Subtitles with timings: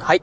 [0.00, 0.22] はい。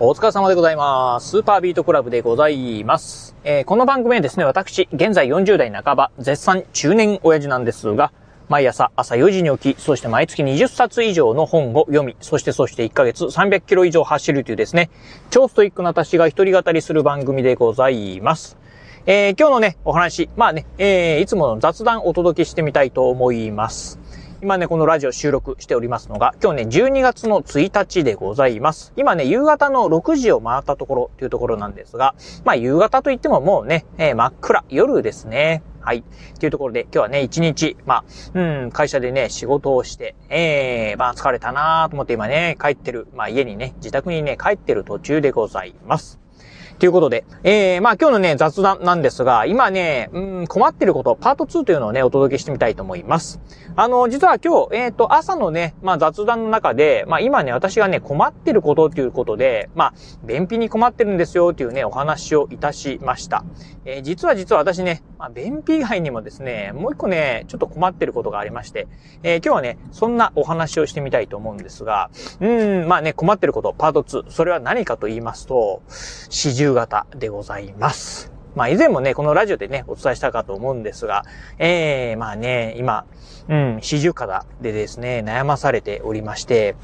[0.00, 1.30] お疲れ様でございます。
[1.30, 3.34] スーパービートクラブでございます。
[3.42, 8.12] えー、この番組はですね、私、現在40代半ば、絶賛中年親父なんですが、
[8.50, 14.90] 毎朝朝4時に起き、そして毎月20冊以上の本を読み、そしてそして1ヶ月300キロ以上走るというですね、
[15.30, 18.58] 超ストイックな私が一人語りする番組でございます。
[19.06, 24.01] えー、今日のね、お話、まあね、えー、いつもの雑談をお届けしてみたいと思います。
[24.42, 28.92] 今ね、このラジオ収録しておりますのが、今日ね、12月の1日でございます。
[28.96, 35.62] 今ね、夕方の6時を回ったところというところなんですが、まあ、夕方といってももうね、えー、真っ暗、夜ですね。
[35.80, 36.02] はい。
[36.40, 46.21] というところで、今日はね、一日、まあ、うん、会社でね、仕事をして、ええー、まあ、疲れたなと思って今ね、帰ってる、まあ、家にね、自宅にね、帰ってる途中でございます。
[46.78, 53.40] ということで、えー、まあ今日のね、雑談なんですが、今ね、うん、困ってること、パート2というのをね、お届けしてみたいと思います。
[53.76, 63.44] あの、実は今日、えっ、ー、と、朝のね、まあ雑談の中で、まあ今ね、私がね、困ってることということで、まあ、便秘に困ってるんですよというね、お話をいたしました。
[63.84, 68.86] えー、実は実は私ね、まあ、便秘以外にもですね、もう一個ね、ちょっと困ってることがありまして、
[69.22, 78.32] えー、今日はね、そんなお話をしてみたいと思うんですが、うん、まあね、困ってること、パート2、それは何かと言いますと、四十型でございます。
[78.54, 81.24] まあ以前もね、このラジオでね、お伝えしたかと思うんですが、
[81.58, 83.06] ええー、まあね、今、
[83.48, 86.76] うん、四十肩でですね、悩まされておりまして、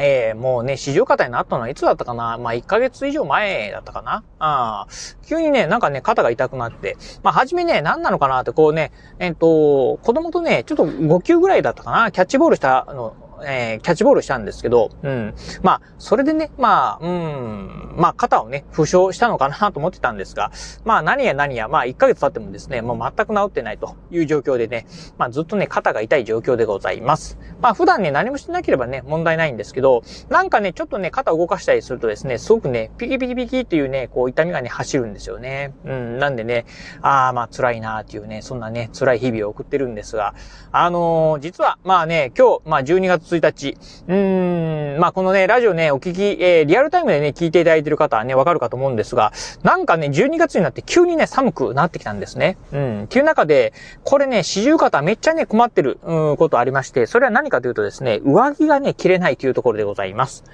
[0.00, 2.38] ええー、もうね、四十肩になったのはいつだったかな？
[2.38, 4.24] まあ、1ヶ月以上前だったかな？
[4.38, 4.88] ああ、
[5.26, 12.10] 急にね、なんかね、肩が痛くなって、まあ、初めね、何なのかなって、こうね、えっ、ー、と、子供とね、ちょっと5球ぐらいだったかな？
[12.10, 15.34] キャッチボールしたの、えー、キャッチボールしたんですけど、うん。
[15.62, 20.52] まあ、それでね、まあ、うん、まあ、肩をね、負傷したのかなと思ってたんですが、
[20.84, 24.86] まあ、何や何や、まあ、1ヶ月経ってもですね、もう全く治ってないという状況でね、
[25.18, 27.38] まあ、ずっとね、肩が痛い状況でございます。
[27.60, 35.74] まあ、普段ね、何もしなければね、問題ないんですけど、なんかね、ちょっとね、肩を動かしたりするとですね、すごくね、ピキピキピキっていうね、こう、痛みがね、走るんですよね。
[35.84, 36.66] うん、なんでね、
[37.00, 40.34] ああ、まあ、辛いなーっていうね、そんなね、辛い日々を送ってるんですが、
[40.70, 43.76] あのー、実は、まあね、今日、まあ、12月1日、
[44.08, 49.32] うーん、まあこのね、ラジオね、お聞き、えー、リアルタイムでね、聞いていただいてる方はね、わかるかと思うんですが、
[49.62, 52.56] なんかね、12月になって急にね、寒くなってきたんですね。
[52.72, 53.04] うん。
[53.04, 53.72] っていう中で、
[54.04, 60.44] これね、四十肩めっちゃね、困ってる、うん、ことありまして、それは何かというとですね、上着がね、着れないというところでございます。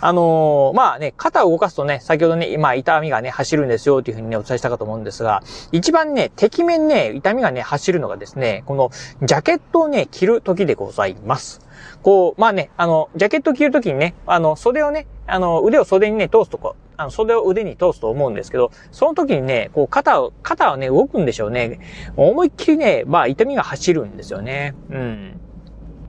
[0.00, 8.90] あのー、まあね、肩を動かすとね、先ほどね、今、痛みがね、走るんですよ、というふうにね、お伝えしたかと思うんですが、一番ね、敵面ね、痛みがね、走るのがですね、この、
[9.22, 11.67] ジャケットをね、着る時でございます。
[12.02, 21.80] こう、まあね、あの、ジャケット着るときにね、あの、袖をね、あの、腕を袖にね、通すとこ、あの、袖を腕に通すと思うんですけど、その時にね、こう、肩を、肩はね、動くんでしょうね。
[22.16, 24.74] 思いっきりね、まあ、痛みが走るんですよね。
[24.90, 25.40] うん。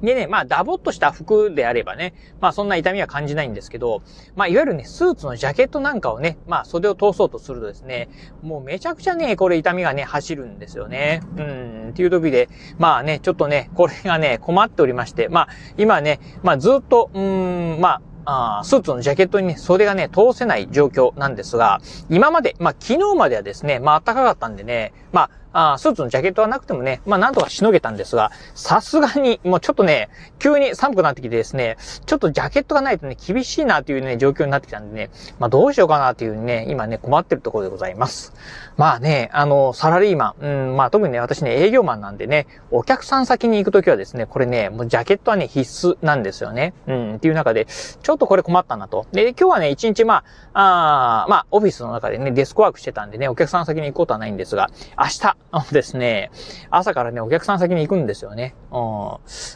[0.02, 4.02] でね、まあ、ダボっとした服であればね、まあ、そんな痛みは感じないんですけど、
[4.36, 8.10] まあ、いわゆるね、スーツのジャケットなんかをね、まあ、袖を通そうとするとですね、
[8.42, 11.22] もうめちゃくちゃね、これ痛みがね、走るんですよね。
[11.38, 35.10] うん、っていう時で、まあね、ちょっとね、これがね、困っておりまして、まあ、今ね、まあ、ずっと、うん、まあ、スーツのジャケットにね、袖がね、通せない状況なんですが、今まで、まあ、昨日まではですね、まあ、暖かかったんでね、まあ、あスーツのジャケットはなくてもね、まあなんとかしのげたんですが、さすがに、もうちょっとね、急に寒くなってきてですね、ちょっとジャケットがないとね、厳しいなというね、状況になってきたんでね、
[35.40, 38.34] まあどうしようかなというね、今ね、困ってるところでございます。
[38.78, 46.74] まあね、あの、サラリーマン、うん、まあ特にね、私ね、営業マンなんでね、お客さん先に行くときはですね、これね、もうジャケットはね、必須なんですよね。
[46.88, 49.06] うん、っていう中で、ちょっとこれ困ったなと。
[49.12, 50.24] で、今日はね、一日ま
[50.54, 56.30] あ、あまあ、オフィスの中でね、デスクワークしてたんでね、お客さん先に行くことはないんですが、明日、あのですね、
[56.70, 58.56] 朝からね、お客さん先に行くんですよね。
[58.72, 58.78] うん。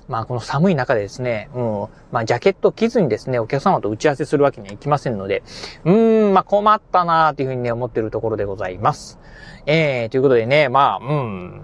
[0.07, 1.87] まあ、この寒い中でですね、うん。
[2.11, 5.43] まあ、ジャケット着ずにですね、お客様と打ち合わせするわけにはいきませんので、
[5.85, 9.19] うーん、まあ、困ったなーっていうふうにね、思ってるところでございます。
[9.67, 11.61] えー、ということでね、まあ、うん。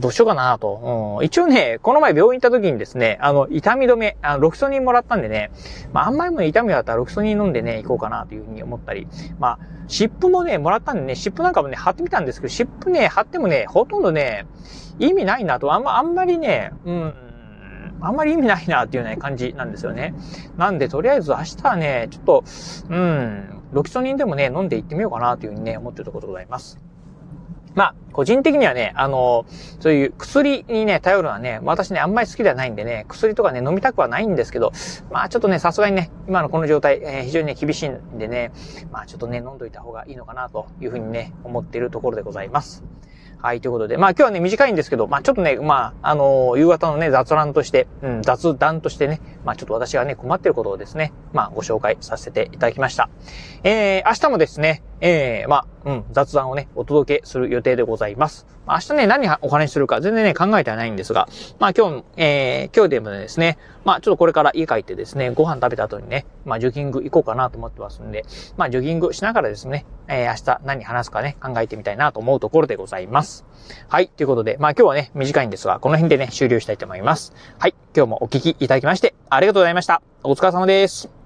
[0.00, 1.24] どうしようかなと、うん。
[1.24, 5.50] 一応ね、この前病院行った時にですね、あの、痛み止め、あのロキソニンもらったんでね、
[5.92, 9.06] まあ、あんまりも痛みだったらロキソニン飲んでね、行こうかなというふうに思ったり、
[9.38, 9.58] まあ、
[9.88, 14.46] 湿布もね、もらったんでね、湿布なんかもね、貼ってみたんですけど、湿布ね、貼ってもね、ほとんどね、
[14.98, 17.14] 意味ないなと、あんま、あんまりね、うん、
[18.00, 20.14] あんまり意味ないなっていうね、感じなんですよね。
[20.56, 22.44] なんで、とりあえず明日はね、ちょっと、
[22.90, 26.91] うん、ロキソニンでもね、飲んでいってみようかなというふうにね、思ってるところでございます。
[27.74, 29.46] まあ、個人的にはね、あの、
[29.80, 34.72] そういう薬にね、頼るのはね、私ね、あんまり好きではないんでね、薬とかね、飲みたくはないんですけど、
[35.10, 38.52] まあちょっとね、さすがにね、今のこの状態、えー、非常にね、厳しいんでね、
[38.90, 42.84] まあちょっとね、飲んどいた方がいいのかなというふうにね、思っているところでございます。
[43.42, 53.08] はい、ということで、まあ今日はね、短いんですけど、まあちょっとね、まあ、あのー、夕方のね、雑談として、うん、雑談としてね、まあちょっと私がね、困ってることをですね、まあご紹介させていただきました。
[53.64, 58.46] えー、明日もですね、えー、まあ、うん、雑談をね、お届けする予定でございます。
[58.68, 61.28] 明日ね、何お話しするか全然ね、考えてはないんですが、
[61.58, 68.24] まあ今日、えー、今日でもですね、まあちょっとこれから家帰ってですね、ご飯食べた後にね、まあジョギング行こうかなと思ってますんで、
[68.56, 73.44] まあジョギングしながらですね、えー、明日何話すかね、考えてみたいなと思うところでございます。
[73.88, 77.34] はい、ということで、まあ今日はね、短いんですが、この辺でね、終了したいと思います。
[77.58, 80.00] はい、今日もお聞きいただきまして、ありがとうございました。
[80.22, 81.21] お疲れ様です。